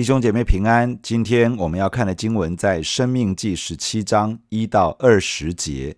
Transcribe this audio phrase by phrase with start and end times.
[0.00, 5.94] 弟兄姐妹平安，今天我们要看的经文在《生命记》十七章一到二十节。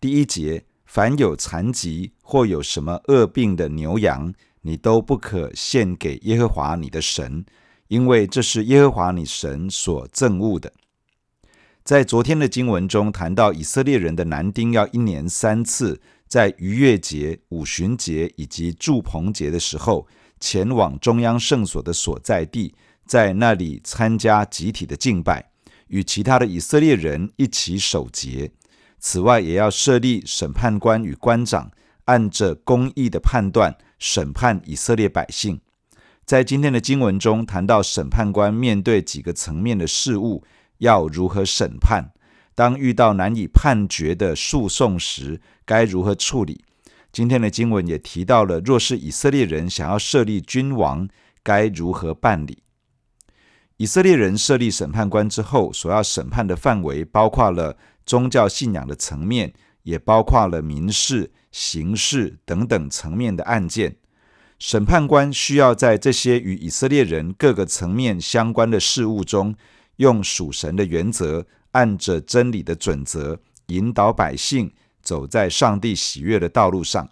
[0.00, 7.44] 第一节：凡有残疾或有什么恶病的牛羊，你都不可献给耶和华你的神，
[7.86, 10.72] 因为这是耶和华你神所憎恶的。
[11.84, 20.08] 在昨天的经文中谈到，以色列人的男丁要一年三次，在逾越节、五旬节以及住棚节的时候，
[20.40, 22.74] 前往中央圣所的所在地，
[23.06, 25.50] 在那里参加集体的敬拜，
[25.88, 28.50] 与其他的以色列人一起守节。
[28.98, 31.70] 此外，也要设立审判官与官长，
[32.06, 35.60] 按着公义的判断审判以色列百姓。
[36.24, 40.42] 在今天的经文中谈到，审判官面对几个层面的事务，
[40.78, 42.10] 要如何审判？
[42.56, 46.64] 当遇到难以判决的诉讼时，该如何处理？
[47.12, 51.08] 今天的经文也提到了，若是以色列人想要设立君王，
[51.42, 52.58] 该如何办理？
[53.78, 63.96] 以色列人设立审判官之后，所要审判的范围包括了宗教信仰的层面，也包括了民事、刑事等等层面的案件。
[64.58, 69.54] 审判官需要在这些与以色列人各个层面相关的事物中，
[69.96, 74.72] 用属神的原则，按着真理的准则，引导百姓。
[75.02, 77.08] 走在上帝喜悦的道路上，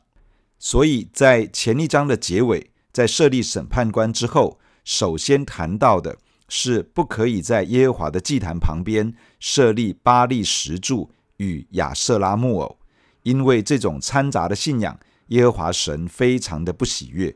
[0.59, 12.78] 所以在前一章的结尾，在设立审判官之后，首先谈到的是不可以在耶和华的祭坛旁边设立巴力石柱与亚舍拉木偶，
[13.23, 17.34] 因为这种掺杂的信仰，耶和华神非常的不喜悦。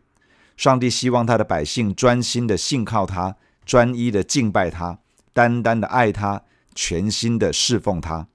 [0.56, 4.98] 上帝希望他的百姓专心的信靠他，专一的敬拜他，
[5.32, 6.42] 单单的爱他，
[6.74, 8.26] 全心的侍奉他。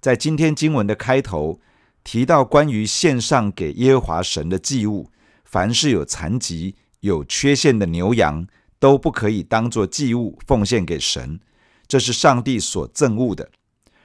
[0.00, 1.60] 在今天经文的开头
[2.04, 5.10] 提到，关于献上给耶和华神的祭物，
[5.44, 8.46] 凡是有残疾、有缺陷的牛羊，
[8.78, 11.40] 都不可以当作祭物奉献给神，
[11.86, 13.50] 这是上帝所憎恶的。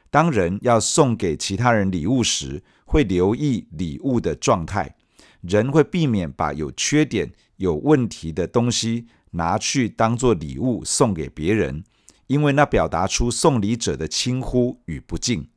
[0.10, 4.96] 当人要送给其他人礼物时，会留意礼物的状态，
[5.42, 11.84] 人会避免把有缺点、有问题的东西拿去当作礼物送给别人，
[12.28, 15.48] 因为那表达出送礼者的轻忽与不敬。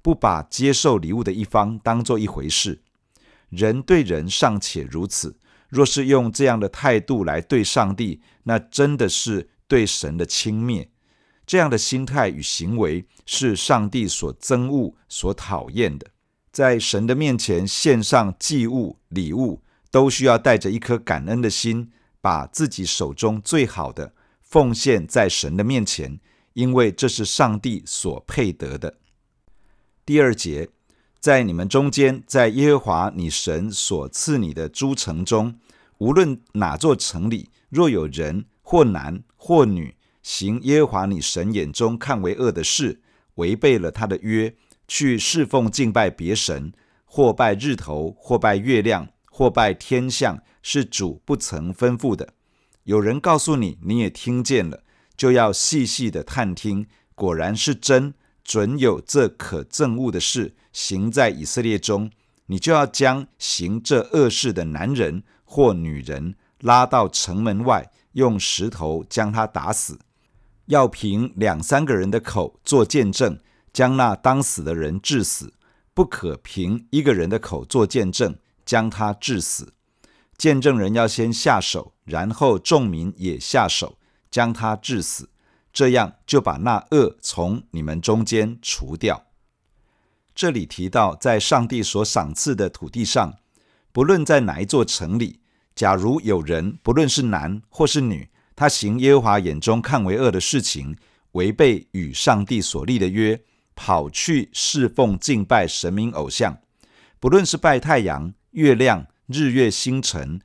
[0.00, 2.82] 不把接受礼物的一方当做一回事，
[3.48, 5.34] 人对人尚且如此，
[5.74, 10.86] 若是用这样的态度来对上帝，那真的是对神的轻蔑。
[11.44, 16.06] 这样的心态与行为是上帝所憎恶、所讨厌的。
[16.52, 21.90] 在神的面前献上祭物、礼物，都需要带着一颗感恩的心，
[22.20, 26.20] 把自己手中最好的奉献在神的面前，
[26.52, 28.98] 因为这是上帝所配得的。
[30.06, 30.68] 第二节，
[31.18, 35.58] 在你们中间，在耶和华你神所赐你的诸城中，
[35.98, 43.00] 无论哪座城里，若有人或男或女行耶和华你神眼中看为恶的事，
[43.36, 44.54] 违背了他的约，
[44.88, 46.72] 去侍奉敬拜别神，
[47.04, 52.34] 或拜日头，或拜月亮，或拜天象，是主不曾吩咐的。
[52.84, 54.82] 有人告诉你，你也听见了，
[55.16, 58.14] 就要细细的探听，果然是真。
[58.42, 62.10] 准有这可憎恶的事行在以色列中，
[62.48, 65.22] 你就要将行这恶事的男人
[65.54, 70.00] 或女人拉到城门外，用石头将他打死。
[70.66, 73.38] 要凭两三个人的口做见证，
[73.72, 75.50] 将那当死的人治死；
[75.94, 79.74] 不可凭一个人的口做见证，将他治死。
[80.36, 83.96] 见证人要先下手，然后众民也下手，
[84.28, 85.30] 将他治死。
[85.72, 89.26] 这样就把那恶从你们中间除掉。
[90.34, 93.34] 这里提到，在上帝所赏赐的土地上，
[93.92, 95.38] 不论在哪一座城里，
[95.74, 100.96] 假如有人，不论是男或是女，他行耶和华眼中看为恶的事情，
[101.32, 103.40] 违背与上帝所立的约，
[103.74, 106.58] 跑去侍奉敬拜神明偶像，
[107.18, 110.40] 不论是拜太阳、月亮、日月星辰，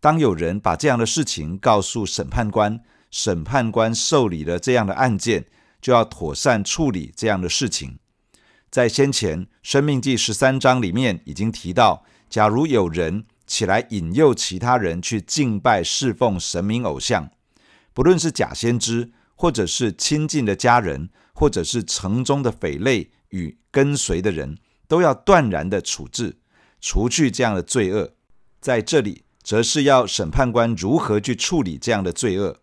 [0.00, 2.80] 当有人把这样的事情告诉审判官。
[3.10, 5.46] 审判官受理了这样的案件，
[5.80, 7.98] 就要妥善处理这样的事情。
[8.70, 17.32] 在先前《生命记》十三章里面已经提到，假如有人起来引诱其他人去敬拜侍奉神明偶像，
[17.92, 24.56] 不论是假先知，或者是亲近的家人，或者是城中的匪类与跟随的人，
[24.86, 26.38] 都要断然的处置，
[26.80, 28.12] 除去这样的罪恶。
[28.60, 32.58] 在这里，则是要审判官如何去处理这样的罪恶。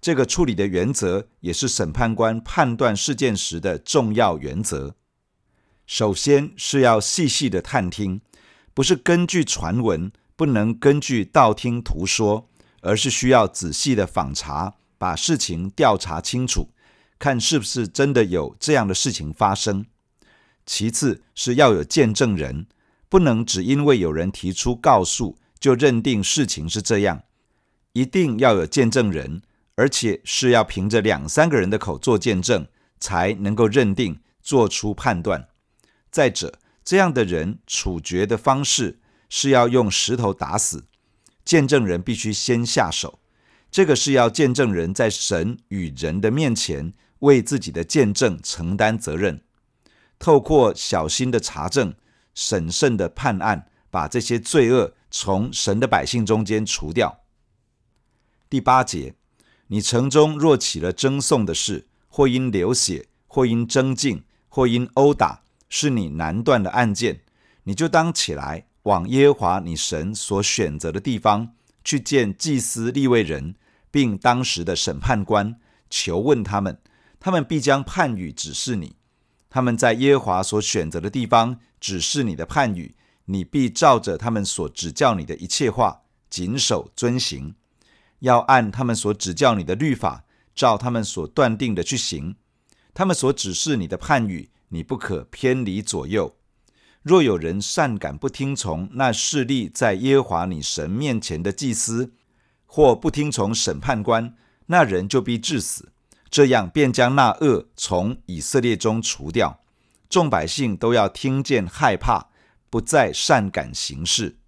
[0.00, 4.96] 这个处理的原则，也是审判官判断事件时的重要原则。
[5.86, 8.20] 首先是要细细的探听，
[8.74, 10.10] 不是根据传闻，
[10.42, 12.48] 不能根据道听途说，
[12.80, 16.70] 而是需要仔细的访查，把事情调查清楚，
[17.16, 19.86] 看是不是真的有这样的事情发生。
[20.66, 22.66] 其次是要有见证人，
[23.08, 27.22] 不能只因为有人提出告诉就认定事情是这样，
[27.92, 29.42] 一定要有见证人，
[29.76, 32.66] 而且是要凭着两三个人的口做见证，
[32.98, 35.46] 才能够认定、做出判断。
[36.10, 38.98] 再者，这样的人处决的方式
[39.34, 40.84] 是要用石头打死，
[41.42, 43.18] 见证人必须先下手。
[43.70, 49.42] 这个是要见证人在神与人的面前为自己的见证承担责任。
[50.18, 51.94] 透过小心的查证、
[52.34, 57.20] 审慎的判案，把这些罪恶从神的百姓中间除掉。
[58.50, 59.14] 第八节，
[59.68, 65.40] 你城中若起了争讼的事，或因流血，或因争竞，或因殴打，
[65.70, 67.22] 是你难断的案件，
[67.62, 73.54] 你就当起来，往耶和华你神所选择的地方去见祭司立位人，
[73.90, 76.78] 并当时的审判官，求问他们，
[77.20, 78.96] 他们必将判语指示你。
[79.48, 82.96] 他们在耶和华所选择的地方指示你的判语，
[83.26, 87.54] 你必照着他们所指教你的一切话，谨守遵行，
[88.20, 90.24] 要按他们所指教你的律法，
[90.54, 92.36] 照他们所断定的去行。
[92.94, 96.34] 他们所指示你的判语，你不可偏离左右。
[97.02, 102.12] 若有人擅敢不听从那侍立在耶和华你神面前的祭司，
[102.64, 104.34] 或不听从审判官，
[104.66, 105.90] 那人就必致死。
[106.30, 109.60] 这样便将那恶从以色列中除掉，
[110.08, 112.28] 众百姓都要听见害怕，
[112.70, 114.38] 不再擅敢行事。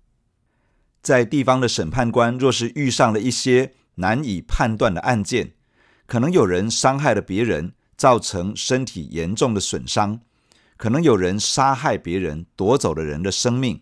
[1.02, 5.52] 在地方的审判官若是遇上了一些难以判断的案件，
[6.06, 10.20] 可能有人伤害了别人，造成身体严重的损伤；
[10.76, 13.78] 可能有人杀害别人，夺走了人的生命；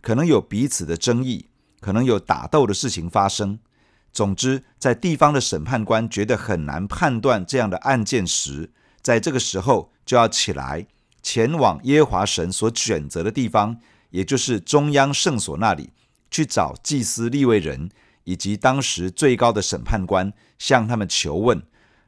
[0.00, 1.46] 可能有彼此的争议；
[1.80, 3.58] 可能有打斗的事情发生。
[4.12, 8.70] 总之，在地方的审判官觉得很难判断这样的案件时，
[9.00, 10.86] 在这个时候就要起来，
[11.22, 13.78] 前往耶和华神所选择的地方，
[14.10, 15.90] 也就是中央圣所那里，
[16.30, 17.90] 去找祭司立位人
[18.24, 21.62] 以及当时最高的审判官，向他们求问，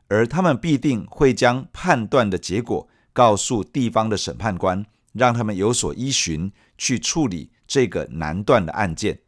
[0.09, 4.85] 而他们必定会将判断的结果告诉地方的审判官，
[5.15, 9.21] 让他们有所依循，去处理这个难断的案件。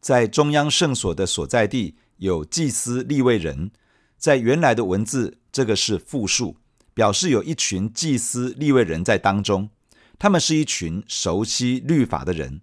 [0.00, 3.70] 在中央圣所的所在地有祭司立位人，
[4.18, 6.56] 在原来的文字，这个是复数，
[6.92, 9.70] 表示有一群祭司立位人在当中。
[10.18, 12.60] 他们是一群熟悉律法的人。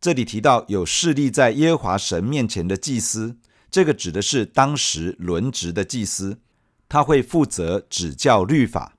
[0.00, 3.36] 这里提到有侍立在耶和华神面前的祭司，
[3.70, 6.40] 这个指的是当时轮值的祭司，
[6.88, 8.93] 他会负责指教律法。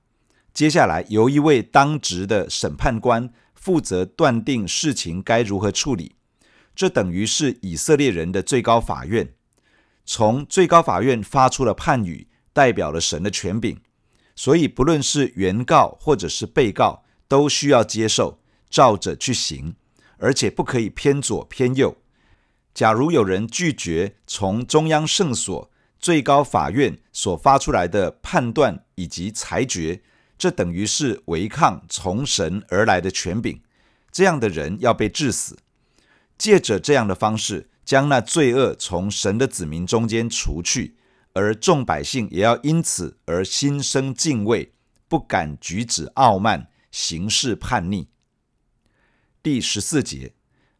[0.56, 6.16] 接下来由一位当值的审判官负责断定事情该如何处理。
[6.74, 9.34] 这等于是以色列人的最高法院，
[10.06, 13.78] 从最高法院发出了判语，代表了神的权柄，
[14.34, 19.74] 所以不论是原告或者是被告，都需要接受，照着去行，
[20.16, 21.98] 而且不可以偏左偏右。
[22.72, 30.00] 假如有人拒绝从中央圣所、最高法院所发出来的判断以及裁决，
[30.38, 33.60] 这等于是违抗从神而来的权柄，
[34.12, 35.58] 这样的人要被治死。
[36.36, 40.96] 借着这样的方式，将那罪恶从神的子民中间除去，
[41.32, 44.72] 而众百姓也要因此而心生敬畏，
[45.08, 48.08] 不敢举止傲慢，行事叛逆。
[49.42, 50.34] 第十四节，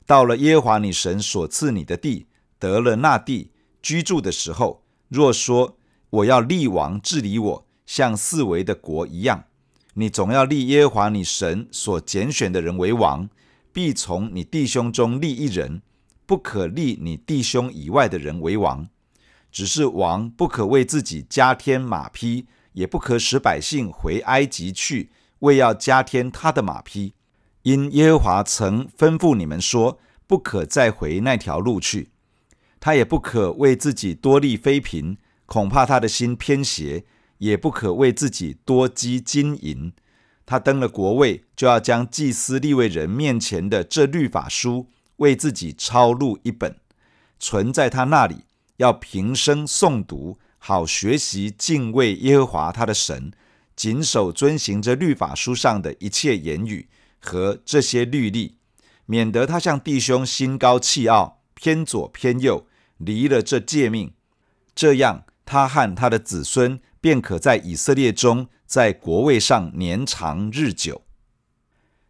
[0.05, 2.27] 到了耶和华你神所赐你的地，
[2.59, 5.79] 得了那地居住的时候，若说
[6.11, 9.45] 我要立王治理我，像四围的国一样，
[9.95, 13.31] 你总要立耶和华你神所拣选的人为王。
[13.73, 15.83] 必从你弟兄中立一人，
[16.25, 18.89] 不可立你弟兄以外的人为王。
[19.53, 27.13] 只是王不可为自己加添马匹，也不可使百姓回埃及去，为要加添他的马匹。
[27.63, 32.09] 因耶和华曾吩咐你们说，不可再回那条路去。
[32.81, 37.05] 他也不可为自己多立妃嫔，恐怕他的心偏邪；
[37.39, 39.93] 也不可为自己多积金银。
[40.45, 46.77] 他登了国位，就要将祭司立位人面前的这律法书为自己抄录一本，
[47.41, 48.45] 存在他那里，
[48.77, 53.33] 要平生诵读，好学习敬畏耶和华他的神，
[53.75, 56.89] 谨守遵行这律法书上的一切言语
[57.19, 58.57] 和这些律例，
[59.07, 62.67] 免得他向弟兄心高气傲，偏左偏右，
[62.99, 64.13] 离了这诫命。
[64.77, 68.49] 这样，他和他的子孙便可在以色列中。
[68.67, 71.03] 在国位上年长日久。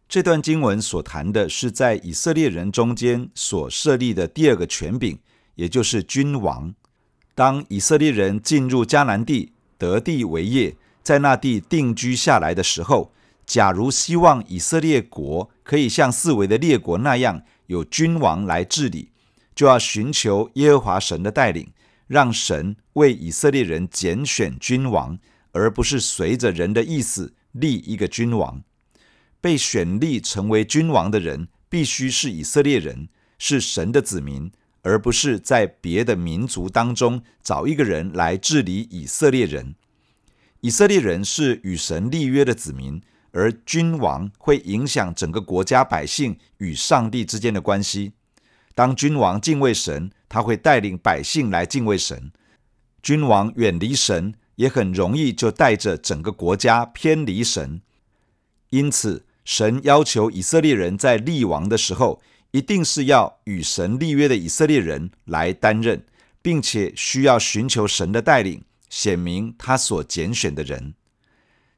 [0.09, 5.19] 这段经文所谈的是在以色列人中间所设立的第二个权柄，
[5.53, 6.73] 也就是君王。
[7.35, 13.11] 当以色列人进入迦南地，得地为业，在那地定居下来的时候，
[13.45, 19.11] 假如希望以色列国可以像四围的列国那样有君王来治理，
[19.53, 21.71] 就要寻求耶和华神的带领，
[22.07, 25.19] 让神为以色列人拣选君王，
[25.51, 28.63] 而不是随着人的意思立一个君王。
[29.39, 34.51] 被选立成为君王的人，必须是以色列人，是神的子民。
[34.83, 39.75] 而不是在别的民族当中找一个人来治理以色列人。
[40.61, 48.13] 以色列人是与神立约的子民，而君王会影响整个国家百姓与上帝之间的关系。
[48.75, 52.31] 当君王敬畏神，他会带领百姓来敬畏神；
[53.01, 57.81] 君王远离神，也很容易就带着整个国家偏离神。
[58.69, 66.05] 因此，神要求以色列人在立王的时候，一定是要与神立约的以色列人来担任，
[66.41, 70.93] 并且需要寻求神的带领，显明他所拣选的人。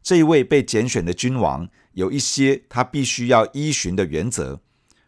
[0.02, 4.62] 这一位被拣选的君王有一些他必须要依循的原则：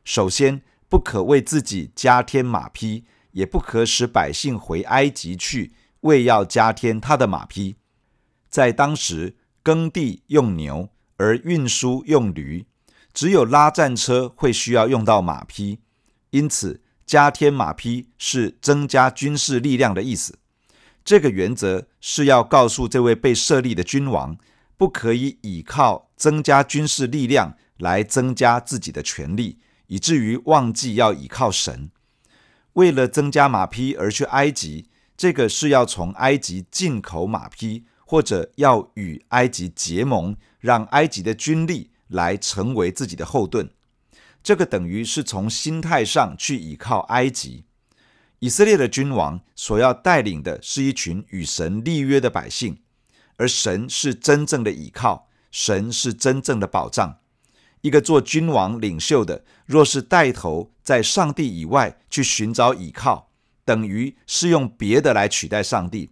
[0.03, 7.75] 首先，不可为自己加添马匹，也不可使百姓回埃及去，为要加添他的马匹。
[8.49, 12.65] 在当时，耕地用牛，而运输用驴。
[13.13, 15.79] 只有拉战车会需要用到马匹，
[16.29, 20.39] 因此加添马匹是增加军事力量的意思。
[21.03, 24.37] 这个原则是要告诉这位被设立的君王，
[24.77, 31.91] 不可以依靠增加军事力量来增加自己的权力，以至于忘记要依靠神。
[32.73, 41.91] 为了增加马匹而去埃及，这个是要从埃及进口马匹，或者要与埃及结盟，让埃及的军力。
[42.11, 43.69] 来成为自己的后盾，
[44.43, 47.63] 这个等于是从心态上去倚靠埃及。
[48.39, 52.79] 以色列的君王所要带领的是一群与神立约的百姓，
[53.37, 57.19] 而神是真正的倚靠，神是真正的保障。
[57.79, 63.31] 一个做君王领袖的，若是带头在上帝以外去寻找倚靠，
[63.63, 66.09] 等于是用别的来取代上帝，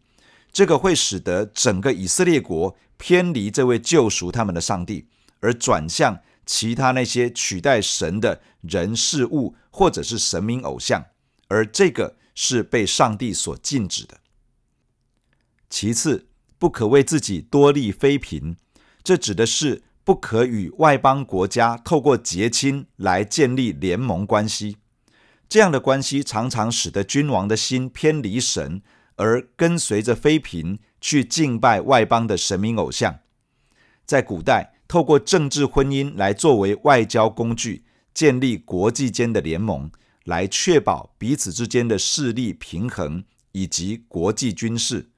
[0.54, 5.10] 这个会使得整个以色列国偏离这位救赎他们的上帝。
[5.42, 11.08] 而转向其他那些取代神的人事物，或者是神明偶像，
[11.50, 14.22] 而这个是被上帝所禁止的。
[15.70, 18.56] 其次，不可为自己多立妃嫔，
[19.04, 24.78] 这指的是不可与外邦国家透过结亲来建立联盟关系。
[25.48, 28.82] 这样的关系常常使得君王的心偏离神，
[29.18, 33.20] 而跟随着妃嫔去敬拜外邦的神明偶像。
[34.04, 39.92] 在古代，透过政治婚姻来作为外交工具，建立国际间的联盟，
[40.24, 45.12] 来确保彼此之间的势力平衡以及国际军事。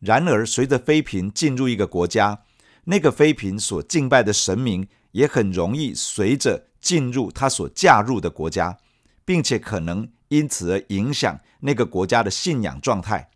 [0.00, 2.40] 然而，随着妃嫔进入一个国家，
[2.86, 8.78] 那个妃嫔所敬拜的神明也很容易随着进入她所嫁入的国家，
[9.24, 13.30] 并且可能因此而影响那个国家的信仰状态。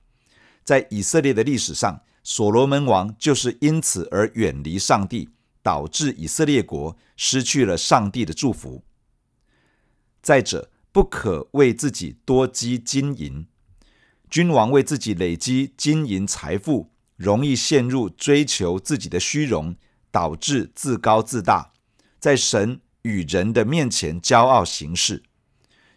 [0.65, 5.31] 在以色列的历史上，所罗门王就是因此而远离上帝。
[5.63, 8.83] 导致以色列国失去了上帝的祝福。
[10.23, 13.47] 再者，不可为自己多积金银。
[14.31, 16.91] 君王为自己累积金银财富，
[17.21, 19.77] 容易陷入追求自己的虚荣，
[20.11, 21.75] 导致自高自大，
[22.19, 25.23] 在神与人的面前骄傲行事。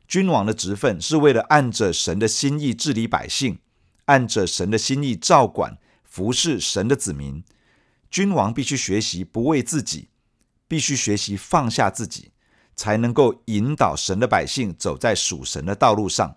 [0.05, 3.59] 君王的职分是为了按着神的心意治理百姓，
[4.07, 7.41] 按着神的心意照管服侍神的子民。
[8.11, 10.09] 君王必须学习不为自己，
[10.67, 12.33] 必须学习放下自己，
[12.75, 16.35] 才能够引导神的百姓走在属神的道路上。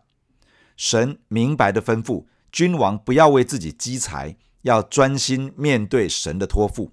[0.77, 6.91] 神明白地吩咐君王不要为自己积财，要专心面对神的托付。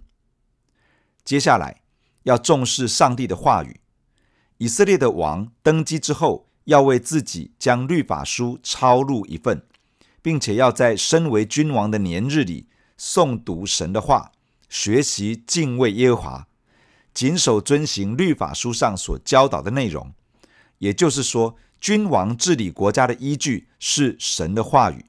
[1.26, 1.82] 接下来
[2.22, 3.82] 要重视上帝的话语。
[4.60, 9.66] 以色列的王登基之后，要为自己将律法书抄录一份，
[10.22, 14.32] 并且要在身为君王的年日里诵读神的话。
[14.70, 16.48] 学习敬畏耶和华，
[17.14, 20.14] 谨守遵行律法书上所教导的内容。
[20.80, 25.06] 也就是说，君王治理国家的依据是神的话语，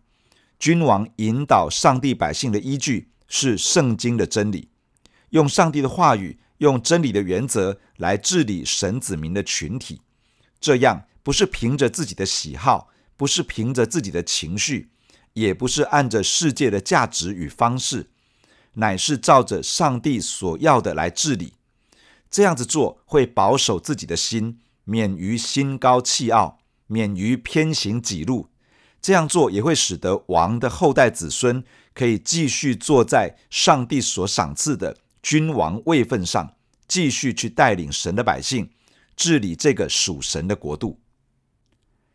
[0.64, 4.70] 君王引导上帝百姓的依据是圣经的真理。
[5.28, 10.00] 用上帝的话语，用真理的原则来治理神子民的群体，
[10.58, 14.88] 这样不是凭着自己的喜好，不是凭着自己的情绪，
[15.34, 18.08] 也不是按着世界的价值与方式。
[18.76, 21.52] 乃是照着上帝所要的来治理，
[22.30, 28.48] 这样子做会保守自己的心，免于心高气傲，免于偏行己路。
[29.04, 36.56] 这样做也会使得王的后代子孙可以继续坐在上帝所赏赐的君王位份上，
[36.88, 38.70] 继续去带领神的百姓
[39.14, 40.98] 治理这个属神的国度。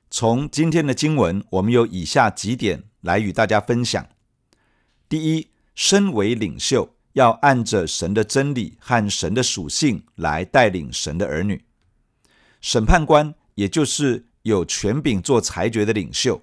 [0.10, 4.10] 从今天的经文，我们有以下几点来与大家分享：
[5.08, 11.64] 第一，身为领袖，要按着神的真理和神的属性来带领神的儿女。
[12.60, 16.42] 审判官，也就是有权柄做裁决的领袖。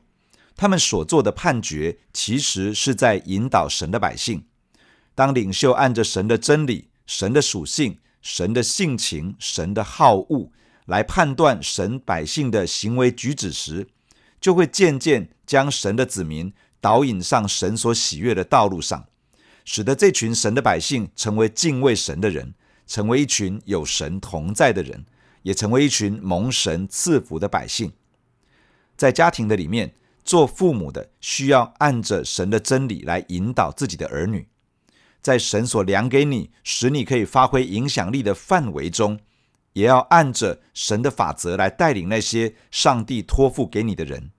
[0.57, 4.45] 他们所做的判决，其实是在引导神的百姓。
[5.15, 10.51] 当领袖按着神的真理、神的属性、神的性情、神的好恶
[10.87, 13.89] 来判断神百姓的行为举止时，
[14.41, 19.07] 就会渐渐将神的子民导引上神所喜悦的道路上，
[19.65, 22.55] 使得这群神的百姓成为敬畏神的人，
[22.87, 25.05] 成为一群有神同在的人，
[25.43, 27.93] 也成为一群蒙神赐福的百姓。
[28.97, 29.93] 在家庭的里面。
[30.27, 34.49] 做父母的需要按着神的真理来引导自己的儿女，
[35.23, 39.21] 在神所量给你，使你可以发挥影响力的范围中，
[39.75, 44.33] 也要按着神的法则来带领那些上帝托付给你的人。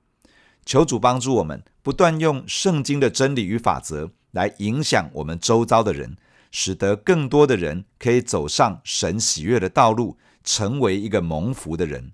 [0.66, 6.18] 求主帮助我们，不断用圣经的真理与法则来影响我们周遭的人，
[6.52, 12.12] 使得更多的人可以走上神喜悦的道路，成为一个蒙福的人。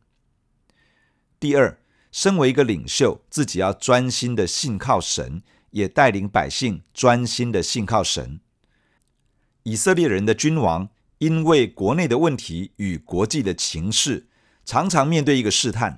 [1.39, 1.79] 第二。
[2.13, 5.41] 身为一个领袖，自己要专心的信靠神，
[5.71, 8.39] 也带领百姓专心的信靠神。
[9.63, 14.27] 以色列人的君王因为国内的问题与国际的情势，
[14.63, 15.97] 常常面对一个试探，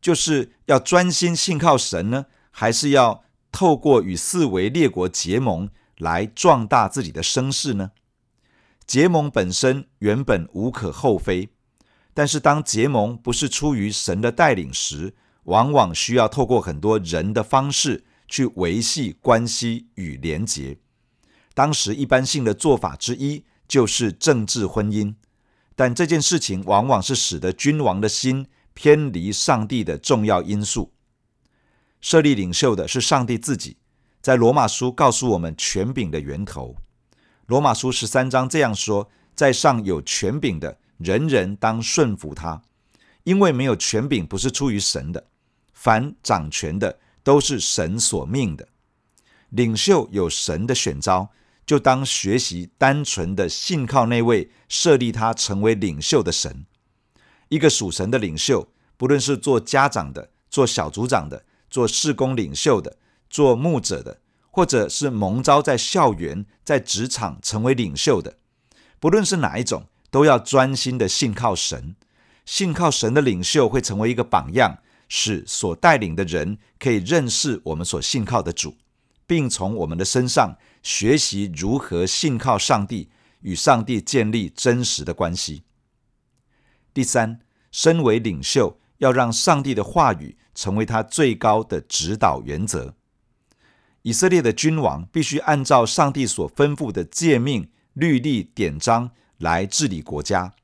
[0.00, 7.92] 就是要专心信靠神呢，还是要透过与四围列国结盟来壮大自己的声势呢？
[8.84, 11.50] 结盟本身原本无可厚非，
[12.12, 20.78] 但是当结盟不是出于神的带领时，往往需要透过很多人的方式去维系关系与连结。
[21.54, 25.14] 当时一般性的做法之一就是政治婚姻，
[25.74, 30.92] 但这件事情往往是使得君王的心偏离上帝的重要因素。
[32.00, 33.76] 设立领袖的是上帝自己，
[34.20, 36.74] 在罗马书告诉我们权柄的源头。
[37.46, 42.62] 罗马书十三章这样说：在上有权柄的，人人当顺服他，
[43.24, 45.26] 因为没有权柄不是出于神的。
[45.82, 48.68] 凡掌权的都是神所命的，
[49.48, 51.30] 领袖有神的选召，
[51.66, 56.66] 就当学习单纯的信靠那位设立他成为领袖的神。
[57.48, 62.96] 一个属神的领袖，不论是做家长的、做小组长的、做事工领袖的、
[63.28, 64.20] 做牧者的，
[64.52, 68.36] 或者是蒙召在校园、在职场成为领袖的，
[69.00, 71.96] 不论是哪一种，都要专心的信靠神。
[72.46, 74.78] 信靠神的领袖会成为一个榜样。
[75.14, 78.76] 使所带领的人可以认识我们所信靠的主，
[79.26, 83.10] 并从我们的身上学习如何信靠上帝，
[83.42, 85.64] 与上帝建立真实的关系。
[86.94, 92.94] 第三，身为领袖，要让上帝的话语成为他最高的指导原则。
[94.00, 100.54] 以色列的君王必须按照上帝所吩咐的诫命、律例、典章来治理国家，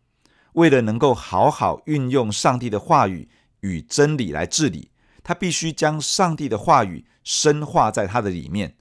[0.55, 3.29] 为了能够好好运用上帝的话语。
[3.61, 4.91] 与真理来治理，
[5.23, 8.77] 他必须将上帝的话语深化在他的里面。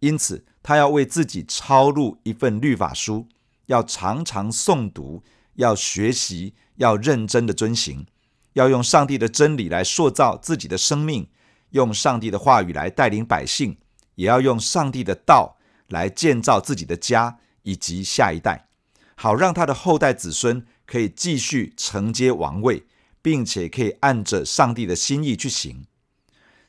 [0.00, 3.28] 因此，他要为自己抄录一份律法书，
[3.66, 5.22] 要常常诵读，
[5.54, 8.06] 要学习，要认真的遵行，
[8.52, 11.28] 要用上帝的真理来塑造自己的生命，
[11.70, 13.78] 用上帝的话语来带领百姓，
[14.16, 15.56] 也要用上帝的道
[15.88, 18.68] 来建造自己的家以及下一代，
[19.14, 22.86] 好让他的后代子孙可以继续承接王位。
[23.26, 25.84] 并且可以按着上帝的心意去行。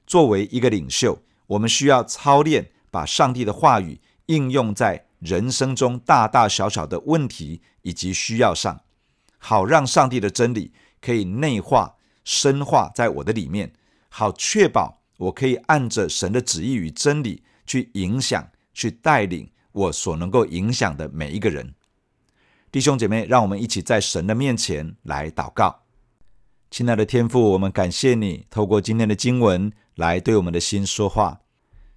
[0.08, 8.82] 作为一个领袖，我们需要操练，把上帝的话语应用在人生中大大小小的问题以及需要上，
[9.38, 13.72] 好让上帝的真理可以内化、深化在我的里面，
[14.10, 21.76] 好确保我可以按着神的旨意与真理去影响、去带领我所能够影响的每一个人。
[22.72, 25.84] 弟兄姐妹，让我们一起在神的面前来祷告。
[26.69, 31.39] 亲爱的天父，我们感谢你透过今天的经文来对我们的心说话。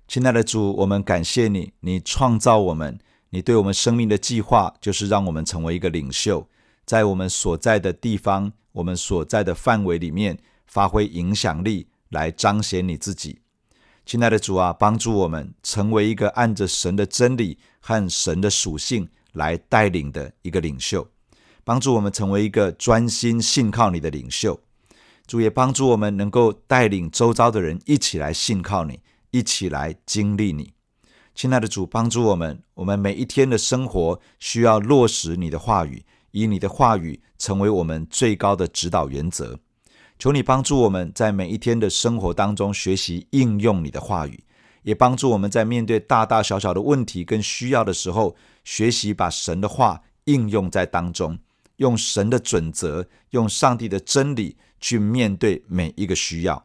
[0.06, 2.98] 亲爱的主，我们感谢你，你创造我们，
[3.30, 6.48] 你对我们生命的计划就是让我们成为一个领袖，
[6.86, 13.40] 在我们所在的地方、我们所在的范围里面发挥影响力，来彰显你自己。
[14.06, 21.06] 亲爱的主啊，帮助我们成为一个按着神的真理和神的属性来带领的一个领袖。
[21.70, 24.58] 帮助我们成为一个专心信靠你的领袖。
[25.24, 28.98] 主也帮助我们能够带领周遭的人一起来信靠你，
[29.30, 30.72] 一起来经历你。
[31.32, 39.56] 亲爱的主，帮助我们，我们每一天的生活需要落实你的话语，以你的话语成为我们最高的指导原则。
[40.18, 44.42] 求你帮助我们在每一天的生活当中学习应用你的话语，
[44.82, 51.38] 也帮助我们在面对大大小小的问题跟需要的时候，学习把神的话应用在当中，
[51.80, 54.56] 用神的准则，用上帝的真理。
[54.82, 56.64] 去面对每一个需要，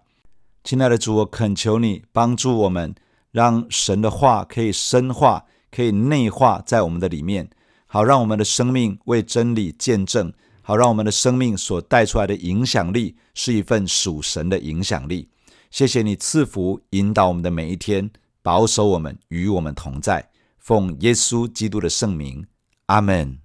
[0.63, 2.95] 亲爱的主，我恳求你帮助我们，
[3.33, 7.49] 让神的话可以深化、可以内化在我们的里面，
[7.87, 15.27] 好让我们的生命为真理见证，好让我们的生命所带出来的影响力是一份属神的影响力。
[15.69, 18.09] 谢谢你赐福引导我们的每一天，
[18.41, 22.47] 保守我们与我们同在，奉耶稣基督的圣名，
[22.85, 23.44] 阿门。